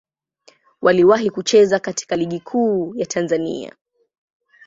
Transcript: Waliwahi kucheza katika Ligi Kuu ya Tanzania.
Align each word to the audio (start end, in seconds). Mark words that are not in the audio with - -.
Waliwahi 0.81 1.29
kucheza 1.29 1.79
katika 1.79 2.15
Ligi 2.15 2.39
Kuu 2.39 2.93
ya 2.95 3.05
Tanzania. 3.05 3.75